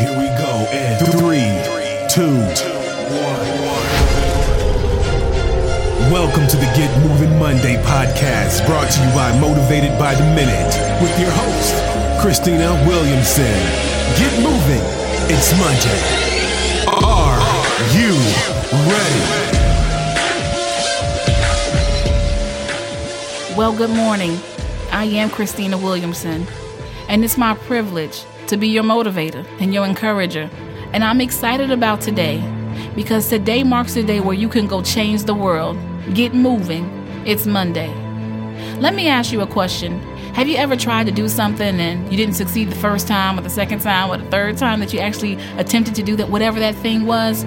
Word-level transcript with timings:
Here 0.00 0.16
we 0.16 0.28
go 0.40 0.66
in 0.72 0.96
three, 1.12 1.44
two, 2.08 2.32
one. 3.20 3.44
Welcome 6.10 6.46
to 6.48 6.56
the 6.56 6.64
Get 6.74 6.88
Moving 7.06 7.38
Monday 7.38 7.76
podcast, 7.82 8.64
brought 8.64 8.90
to 8.92 9.04
you 9.04 9.10
by 9.14 9.38
Motivated 9.38 9.98
by 9.98 10.14
the 10.14 10.24
Minute, 10.34 10.72
with 11.02 11.20
your 11.20 11.30
host, 11.30 11.74
Christina 12.22 12.82
Williamson. 12.88 13.44
Get 14.16 14.32
moving. 14.42 14.80
It's 15.28 15.52
Monday. 15.60 16.00
Are 17.04 17.38
you 17.92 18.16
ready? 18.88 19.24
Well, 23.54 23.76
good 23.76 23.90
morning. 23.90 24.38
I 24.92 25.04
am 25.04 25.28
Christina 25.28 25.76
Williamson, 25.76 26.46
and 27.06 27.22
it's 27.22 27.36
my 27.36 27.52
privilege 27.52 28.24
to 28.50 28.56
be 28.56 28.66
your 28.66 28.82
motivator 28.82 29.46
and 29.60 29.72
your 29.72 29.86
encourager. 29.86 30.50
And 30.92 31.04
I'm 31.04 31.20
excited 31.20 31.70
about 31.70 32.00
today 32.00 32.42
because 32.96 33.28
today 33.28 33.62
marks 33.62 33.94
the 33.94 34.02
day 34.02 34.18
where 34.18 34.34
you 34.34 34.48
can 34.48 34.66
go 34.66 34.82
change 34.82 35.22
the 35.22 35.34
world. 35.34 35.78
Get 36.14 36.34
moving. 36.34 36.84
It's 37.24 37.46
Monday. 37.46 37.94
Let 38.80 38.94
me 38.94 39.06
ask 39.06 39.30
you 39.32 39.40
a 39.40 39.46
question. 39.46 40.00
Have 40.34 40.48
you 40.48 40.56
ever 40.56 40.76
tried 40.76 41.06
to 41.06 41.12
do 41.12 41.28
something 41.28 41.78
and 41.78 42.10
you 42.10 42.16
didn't 42.16 42.34
succeed 42.34 42.70
the 42.70 42.76
first 42.76 43.06
time 43.06 43.38
or 43.38 43.42
the 43.42 43.50
second 43.50 43.82
time 43.82 44.10
or 44.10 44.16
the 44.16 44.28
third 44.30 44.56
time 44.56 44.80
that 44.80 44.92
you 44.92 44.98
actually 44.98 45.34
attempted 45.56 45.94
to 45.94 46.02
do 46.02 46.16
that, 46.16 46.28
whatever 46.28 46.58
that 46.58 46.74
thing 46.74 47.06
was? 47.06 47.44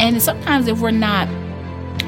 And 0.00 0.22
sometimes 0.22 0.66
if 0.66 0.80
we're 0.80 0.92
not 0.92 1.28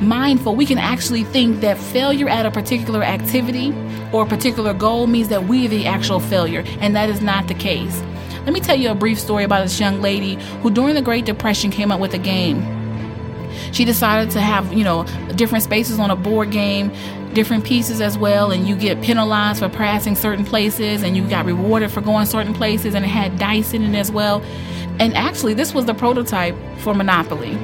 mindful, 0.00 0.56
we 0.56 0.64
can 0.64 0.78
actually 0.78 1.24
think 1.24 1.60
that 1.60 1.76
failure 1.76 2.28
at 2.30 2.46
a 2.46 2.50
particular 2.50 3.02
activity 3.02 3.74
or 4.12 4.22
a 4.22 4.26
particular 4.26 4.72
goal 4.72 5.08
means 5.08 5.28
that 5.28 5.44
we 5.44 5.66
are 5.66 5.68
the 5.68 5.86
actual 5.86 6.20
failure, 6.20 6.64
and 6.80 6.96
that 6.96 7.10
is 7.10 7.20
not 7.20 7.48
the 7.48 7.54
case. 7.54 8.02
Let 8.44 8.52
me 8.52 8.60
tell 8.60 8.76
you 8.76 8.90
a 8.90 8.94
brief 8.94 9.18
story 9.18 9.42
about 9.44 9.62
this 9.62 9.80
young 9.80 10.02
lady 10.02 10.34
who, 10.60 10.70
during 10.70 10.94
the 10.94 11.02
Great 11.02 11.24
Depression, 11.24 11.70
came 11.70 11.90
up 11.90 11.98
with 11.98 12.12
a 12.12 12.18
game. 12.18 12.62
She 13.72 13.86
decided 13.86 14.30
to 14.32 14.40
have, 14.40 14.70
you 14.72 14.84
know, 14.84 15.04
different 15.34 15.64
spaces 15.64 15.98
on 15.98 16.10
a 16.10 16.16
board 16.16 16.50
game, 16.50 16.92
different 17.32 17.64
pieces 17.64 18.02
as 18.02 18.18
well, 18.18 18.52
and 18.52 18.68
you 18.68 18.76
get 18.76 19.00
penalized 19.00 19.60
for 19.60 19.70
passing 19.70 20.14
certain 20.14 20.44
places, 20.44 21.02
and 21.02 21.16
you 21.16 21.26
got 21.26 21.46
rewarded 21.46 21.90
for 21.90 22.02
going 22.02 22.26
certain 22.26 22.52
places, 22.52 22.94
and 22.94 23.04
it 23.04 23.08
had 23.08 23.38
dice 23.38 23.72
in 23.72 23.82
it 23.82 23.98
as 23.98 24.12
well. 24.12 24.42
And 25.00 25.14
actually, 25.14 25.54
this 25.54 25.72
was 25.72 25.86
the 25.86 25.94
prototype 25.94 26.54
for 26.78 26.92
Monopoly. 26.94 27.56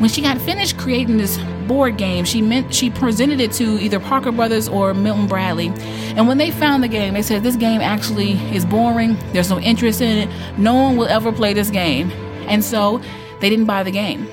When 0.00 0.08
she 0.08 0.22
got 0.22 0.38
finished 0.38 0.78
creating 0.78 1.18
this 1.18 1.36
board 1.68 1.98
game, 1.98 2.24
she 2.24 2.40
meant 2.40 2.74
she 2.74 2.88
presented 2.88 3.38
it 3.38 3.52
to 3.52 3.78
either 3.82 4.00
Parker 4.00 4.32
Brothers 4.32 4.66
or 4.66 4.94
Milton 4.94 5.26
Bradley. 5.26 5.68
And 6.16 6.26
when 6.26 6.38
they 6.38 6.50
found 6.50 6.82
the 6.82 6.88
game, 6.88 7.12
they 7.12 7.20
said 7.20 7.42
this 7.42 7.56
game 7.56 7.82
actually 7.82 8.32
is 8.56 8.64
boring. 8.64 9.18
There's 9.34 9.50
no 9.50 9.60
interest 9.60 10.00
in 10.00 10.26
it. 10.26 10.58
No 10.58 10.72
one 10.72 10.96
will 10.96 11.08
ever 11.08 11.30
play 11.32 11.52
this 11.52 11.68
game. 11.68 12.10
And 12.48 12.64
so 12.64 13.02
they 13.40 13.50
didn't 13.50 13.66
buy 13.66 13.82
the 13.82 13.90
game. 13.90 14.26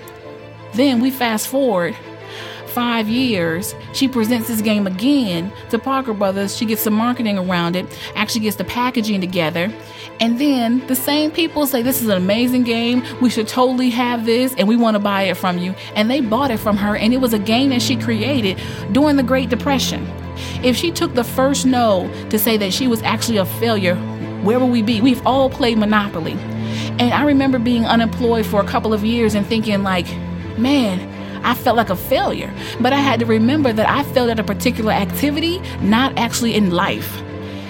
Then 0.74 1.02
we 1.02 1.12
fast 1.12 1.50
forward 1.50 1.98
five 2.78 3.10
years, 3.10 3.74
she 3.92 4.08
presents 4.08 4.48
this 4.48 4.62
game 4.62 4.86
again 4.86 5.52
to 5.72 5.80
Parker 5.80 6.14
Brothers. 6.14 6.56
She 6.56 6.64
gets 6.64 6.84
some 6.84 6.94
marketing 6.94 7.36
around 7.40 7.76
it, 7.76 7.88
actually 8.14 8.42
gets 8.42 8.58
the 8.58 8.66
packaging 8.66 9.20
together. 9.20 9.74
And 10.20 10.38
then 10.40 10.86
the 10.86 10.96
same 10.96 11.32
people 11.32 11.66
say, 11.66 11.82
This 11.82 12.04
is 12.04 12.08
an 12.08 12.18
amazing 12.18 12.66
game. 12.66 13.04
We 13.20 13.32
should 13.32 13.48
totally 13.48 13.90
have 13.90 14.28
this, 14.28 14.54
and 14.60 14.68
we 14.68 14.76
want 14.76 14.94
to 14.94 15.00
buy 15.00 15.24
it 15.24 15.38
from 15.38 15.58
you. 15.58 15.74
And 15.96 16.08
they 16.08 16.22
bought 16.22 16.52
it 16.52 16.60
from 16.60 16.78
her, 16.78 16.96
and 16.96 17.16
it 17.16 17.18
was 17.18 17.34
a 17.34 17.40
game 17.40 17.72
that 17.72 17.82
she 17.82 17.96
created 17.96 18.62
during 18.92 19.16
the 19.16 19.24
Great 19.24 19.50
Depression. 19.50 20.06
If 20.64 20.78
she 20.78 20.92
took 20.92 21.16
the 21.16 21.24
first 21.24 21.66
no 21.66 22.08
to 22.30 22.38
say 22.38 22.58
that 22.58 22.74
she 22.74 22.86
was 22.86 23.02
actually 23.02 23.38
a 23.38 23.46
failure, 23.46 23.96
where 24.44 24.60
would 24.60 24.70
we 24.70 24.84
be? 24.84 25.02
We've 25.02 25.26
all 25.26 25.50
played 25.50 25.80
Monopoly. 25.80 26.34
And 27.00 27.12
I 27.12 27.24
remember 27.24 27.58
being 27.58 27.88
unemployed 27.88 28.46
for 28.46 28.62
a 28.62 28.68
couple 28.68 28.94
of 28.94 29.04
years 29.04 29.34
and 29.34 29.48
thinking, 29.48 29.82
like, 29.82 30.06
man, 30.60 31.17
I 31.48 31.54
felt 31.54 31.78
like 31.78 31.90
a 31.90 31.96
failure. 31.96 32.54
But 32.82 32.92
I 32.92 32.98
had 32.98 33.22
to 33.22 33.26
remember 33.26 33.72
that 33.72 33.90
I 33.90 34.04
failed 34.12 34.30
at 34.30 34.38
a 34.38 34.44
particular 34.44 34.92
activity, 34.92 35.60
not 35.80 36.18
actually 36.18 36.56
in 36.56 36.72
life. 36.72 37.22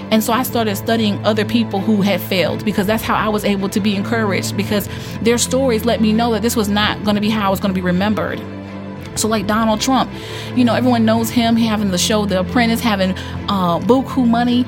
And 0.09 0.23
so 0.23 0.33
I 0.33 0.41
started 0.41 0.75
studying 0.77 1.23
other 1.23 1.45
people 1.45 1.79
who 1.79 2.01
had 2.01 2.19
failed 2.19 2.65
because 2.65 2.87
that's 2.87 3.03
how 3.03 3.13
I 3.13 3.29
was 3.29 3.45
able 3.45 3.69
to 3.69 3.79
be 3.79 3.95
encouraged 3.95 4.57
because 4.57 4.89
their 5.21 5.37
stories 5.37 5.85
let 5.85 6.01
me 6.01 6.11
know 6.11 6.31
that 6.31 6.41
this 6.41 6.55
was 6.55 6.69
not 6.69 7.03
going 7.03 7.15
to 7.15 7.21
be 7.21 7.29
how 7.29 7.45
I 7.45 7.49
was 7.49 7.59
going 7.59 7.71
to 7.71 7.79
be 7.79 7.85
remembered. 7.85 8.41
So, 9.15 9.27
like 9.27 9.45
Donald 9.45 9.79
Trump, 9.79 10.09
you 10.55 10.63
know, 10.63 10.73
everyone 10.73 11.05
knows 11.05 11.29
him, 11.29 11.55
having 11.55 11.91
the 11.91 11.97
show 11.99 12.25
The 12.25 12.39
Apprentice, 12.39 12.79
having 12.79 13.11
uh, 13.47 13.79
buku 13.79 14.27
money, 14.27 14.65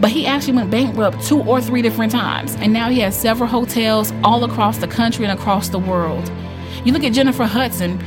but 0.00 0.10
he 0.10 0.26
actually 0.26 0.54
went 0.54 0.70
bankrupt 0.70 1.24
two 1.24 1.40
or 1.42 1.62
three 1.62 1.80
different 1.80 2.12
times. 2.12 2.56
And 2.56 2.74
now 2.74 2.90
he 2.90 3.00
has 3.00 3.16
several 3.16 3.48
hotels 3.48 4.12
all 4.22 4.44
across 4.44 4.78
the 4.78 4.88
country 4.88 5.24
and 5.24 5.38
across 5.38 5.70
the 5.70 5.78
world. 5.78 6.30
You 6.84 6.92
look 6.92 7.04
at 7.04 7.12
Jennifer 7.12 7.44
Hudson, 7.44 7.98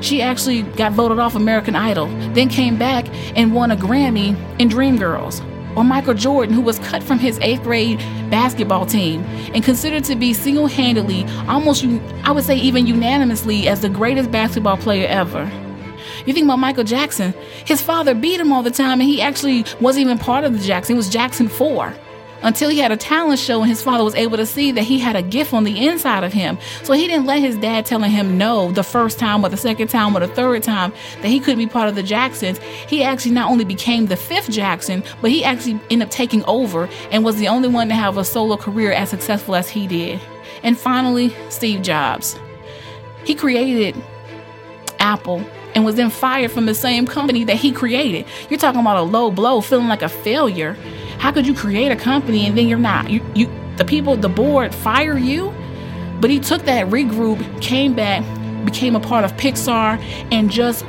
she 0.00 0.22
actually 0.22 0.62
got 0.62 0.92
voted 0.92 1.18
off 1.18 1.34
American 1.34 1.74
Idol, 1.74 2.06
then 2.32 2.48
came 2.48 2.78
back 2.78 3.06
and 3.36 3.54
won 3.54 3.70
a 3.70 3.76
Grammy 3.76 4.36
in 4.60 4.68
Dreamgirls. 4.68 5.44
Or 5.76 5.84
Michael 5.84 6.14
Jordan, 6.14 6.54
who 6.54 6.62
was 6.62 6.78
cut 6.78 7.02
from 7.02 7.18
his 7.18 7.38
eighth 7.42 7.62
grade 7.62 7.98
basketball 8.30 8.86
team 8.86 9.22
and 9.52 9.62
considered 9.62 10.04
to 10.04 10.16
be 10.16 10.32
single 10.32 10.66
handedly, 10.66 11.26
almost, 11.48 11.84
I 12.24 12.30
would 12.30 12.44
say 12.44 12.56
even 12.56 12.86
unanimously, 12.86 13.68
as 13.68 13.82
the 13.82 13.90
greatest 13.90 14.30
basketball 14.30 14.78
player 14.78 15.06
ever. 15.06 15.50
You 16.24 16.32
think 16.32 16.44
about 16.44 16.58
Michael 16.58 16.84
Jackson, 16.84 17.34
his 17.64 17.82
father 17.82 18.14
beat 18.14 18.40
him 18.40 18.52
all 18.52 18.62
the 18.62 18.70
time, 18.70 19.00
and 19.00 19.08
he 19.08 19.20
actually 19.20 19.64
wasn't 19.80 20.06
even 20.06 20.18
part 20.18 20.44
of 20.44 20.54
the 20.54 20.64
Jackson, 20.64 20.94
it 20.94 20.96
was 20.96 21.10
Jackson 21.10 21.48
4 21.48 21.94
until 22.42 22.68
he 22.68 22.78
had 22.78 22.92
a 22.92 22.96
talent 22.96 23.38
show 23.38 23.60
and 23.60 23.68
his 23.68 23.82
father 23.82 24.04
was 24.04 24.14
able 24.14 24.36
to 24.36 24.46
see 24.46 24.72
that 24.72 24.84
he 24.84 24.98
had 24.98 25.16
a 25.16 25.22
gift 25.22 25.52
on 25.52 25.64
the 25.64 25.86
inside 25.86 26.24
of 26.24 26.32
him. 26.32 26.58
So 26.82 26.92
he 26.92 27.06
didn't 27.06 27.26
let 27.26 27.40
his 27.40 27.56
dad 27.56 27.86
telling 27.86 28.10
him 28.10 28.38
no 28.38 28.70
the 28.72 28.82
first 28.82 29.18
time 29.18 29.44
or 29.44 29.48
the 29.48 29.56
second 29.56 29.88
time 29.88 30.16
or 30.16 30.20
the 30.20 30.28
third 30.28 30.62
time 30.62 30.92
that 31.22 31.28
he 31.28 31.40
couldn't 31.40 31.58
be 31.58 31.66
part 31.66 31.88
of 31.88 31.94
the 31.94 32.02
Jacksons. 32.02 32.58
He 32.88 33.02
actually 33.02 33.32
not 33.32 33.50
only 33.50 33.64
became 33.64 34.06
the 34.06 34.16
fifth 34.16 34.50
Jackson, 34.50 35.02
but 35.20 35.30
he 35.30 35.44
actually 35.44 35.80
ended 35.90 36.08
up 36.08 36.10
taking 36.10 36.44
over 36.44 36.88
and 37.10 37.24
was 37.24 37.36
the 37.36 37.48
only 37.48 37.68
one 37.68 37.88
to 37.88 37.94
have 37.94 38.16
a 38.16 38.24
solo 38.24 38.56
career 38.56 38.92
as 38.92 39.10
successful 39.10 39.54
as 39.54 39.68
he 39.68 39.86
did. 39.86 40.20
And 40.62 40.78
finally, 40.78 41.34
Steve 41.48 41.82
Jobs. 41.82 42.38
He 43.24 43.34
created 43.34 43.96
Apple 44.98 45.44
and 45.74 45.84
was 45.84 45.96
then 45.96 46.10
fired 46.10 46.50
from 46.50 46.66
the 46.66 46.74
same 46.74 47.06
company 47.06 47.44
that 47.44 47.56
he 47.56 47.70
created. 47.70 48.24
You're 48.48 48.58
talking 48.58 48.80
about 48.80 48.96
a 48.96 49.02
low 49.02 49.30
blow, 49.30 49.60
feeling 49.60 49.88
like 49.88 50.02
a 50.02 50.08
failure. 50.08 50.76
How 51.18 51.32
could 51.32 51.46
you 51.46 51.54
create 51.54 51.90
a 51.90 51.96
company 51.96 52.46
and 52.46 52.56
then 52.56 52.68
you're 52.68 52.78
not? 52.78 53.10
You, 53.10 53.24
you, 53.34 53.50
the 53.76 53.84
people, 53.84 54.16
the 54.16 54.28
board 54.28 54.74
fire 54.74 55.18
you. 55.18 55.52
But 56.20 56.30
he 56.30 56.40
took 56.40 56.62
that 56.62 56.86
regroup, 56.86 57.60
came 57.60 57.94
back, 57.94 58.24
became 58.64 58.96
a 58.96 59.00
part 59.00 59.24
of 59.24 59.32
Pixar, 59.34 60.02
and 60.32 60.50
just 60.50 60.84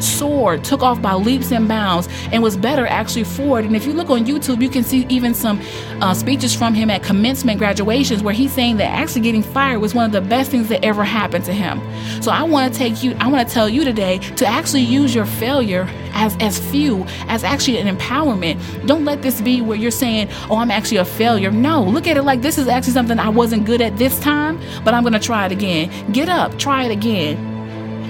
soared, 0.00 0.64
took 0.64 0.82
off 0.82 1.00
by 1.00 1.14
leaps 1.14 1.52
and 1.52 1.68
bounds, 1.68 2.08
and 2.32 2.42
was 2.42 2.56
better 2.56 2.86
actually 2.86 3.24
for 3.24 3.58
it. 3.58 3.64
And 3.64 3.76
if 3.76 3.86
you 3.86 3.92
look 3.92 4.10
on 4.10 4.24
YouTube, 4.24 4.62
you 4.62 4.68
can 4.68 4.84
see 4.84 5.06
even 5.08 5.34
some 5.34 5.60
uh, 6.00 6.14
speeches 6.14 6.54
from 6.54 6.74
him 6.74 6.90
at 6.90 7.02
commencement 7.02 7.58
graduations 7.58 8.22
where 8.22 8.34
he's 8.34 8.52
saying 8.52 8.76
that 8.78 8.90
actually 8.90 9.22
getting 9.22 9.42
fired 9.42 9.78
was 9.78 9.94
one 9.94 10.06
of 10.06 10.12
the 10.12 10.20
best 10.20 10.50
things 10.50 10.68
that 10.68 10.84
ever 10.84 11.04
happened 11.04 11.44
to 11.46 11.52
him. 11.52 11.80
So 12.22 12.30
I 12.30 12.42
want 12.42 12.72
to 12.72 12.78
take 12.78 13.02
you, 13.02 13.14
I 13.20 13.28
want 13.28 13.46
to 13.46 13.54
tell 13.54 13.68
you 13.68 13.84
today 13.84 14.18
to 14.36 14.46
actually 14.46 14.82
use 14.82 15.14
your 15.14 15.26
failure 15.26 15.88
as 16.16 16.36
as 16.40 16.58
fuel, 16.58 17.06
as 17.28 17.44
actually 17.44 17.78
an 17.78 17.94
empowerment. 17.94 18.56
Don't 18.86 19.04
let 19.04 19.22
this 19.22 19.40
be 19.40 19.60
where 19.60 19.76
you're 19.76 19.90
saying, 19.90 20.28
"Oh, 20.50 20.56
I'm 20.56 20.70
actually 20.70 20.96
a 20.96 21.04
failure." 21.04 21.50
No, 21.50 21.82
look 21.82 22.06
at 22.08 22.16
it 22.16 22.22
like 22.22 22.42
this 22.42 22.58
is 22.58 22.66
actually 22.66 22.94
something 22.94 23.18
I 23.18 23.28
wasn't 23.28 23.66
good 23.66 23.80
at 23.80 23.96
this 23.98 24.18
time, 24.20 24.58
but 24.84 24.94
I'm 24.94 25.02
going 25.02 25.12
to 25.12 25.20
try 25.20 25.46
it 25.46 25.52
again. 25.52 25.90
Get 26.12 26.28
up, 26.28 26.58
try 26.58 26.84
it 26.84 26.90
again. 26.90 27.36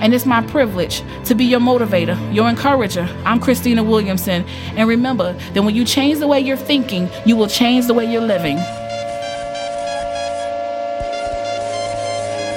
And 0.00 0.12
it's 0.14 0.26
my 0.26 0.42
privilege 0.42 1.02
to 1.24 1.34
be 1.34 1.44
your 1.46 1.60
motivator, 1.60 2.16
your 2.34 2.48
encourager. 2.48 3.08
I'm 3.24 3.40
Christina 3.40 3.82
Williamson. 3.82 4.44
And 4.76 4.88
remember 4.88 5.32
that 5.54 5.62
when 5.62 5.74
you 5.74 5.84
change 5.84 6.18
the 6.18 6.26
way 6.26 6.38
you're 6.38 6.56
thinking, 6.56 7.08
you 7.24 7.34
will 7.34 7.48
change 7.48 7.86
the 7.86 7.94
way 7.94 8.04
you're 8.04 8.20
living. 8.20 8.58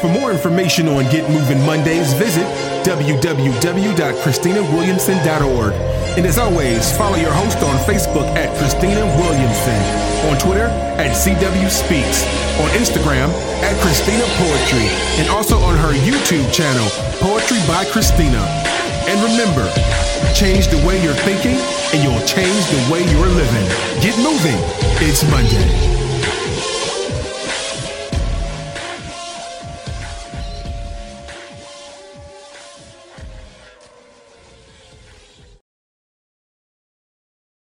For 0.02 0.08
more 0.08 0.32
information 0.32 0.88
on 0.88 1.04
Get 1.12 1.30
Moving 1.30 1.62
Mondays, 1.66 2.14
visit 2.14 2.46
www.christinawilliamson.org. 2.88 5.74
And 6.16 6.26
as 6.26 6.38
always, 6.38 6.96
follow 6.96 7.18
your 7.18 7.34
host 7.34 7.58
on 7.58 7.78
Facebook 7.84 8.24
at 8.40 8.58
Christina 8.58 9.04
Williamson, 9.20 9.76
on 10.32 10.38
Twitter 10.40 10.68
at 10.96 11.12
CW 11.12 11.70
Speaks, 11.70 12.24
on 12.64 12.70
Instagram 12.80 13.28
at 13.60 13.76
Christina 13.84 14.24
Poetry, 14.40 14.88
and 15.20 15.28
also 15.30 15.60
on 15.60 15.76
her 15.76 15.92
YouTube 15.92 16.48
channel, 16.54 16.88
Poetry 17.20 17.60
by 17.68 17.84
Christina. 17.92 18.48
And 19.12 19.20
remember, 19.20 19.68
change 20.34 20.70
the 20.70 20.78
way 20.88 21.04
you're 21.04 21.14
thinking, 21.28 21.60
and 21.92 22.02
you'll 22.02 22.26
change 22.26 22.66
the 22.72 22.88
way 22.88 23.04
you're 23.12 23.28
living. 23.28 23.68
Get 24.00 24.16
moving. 24.24 24.64
It's 25.04 25.28
Monday. 25.30 25.99